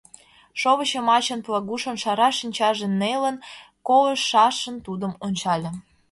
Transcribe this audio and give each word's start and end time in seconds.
Шовыч 0.59 0.89
йымачын 0.95 1.39
Плагушын 1.45 1.97
шара 2.03 2.29
шинчаже 2.39 2.87
нелын, 2.99 3.35
колышашын 3.87 4.75
тудым 4.85 5.13
ончалеш... 5.25 5.75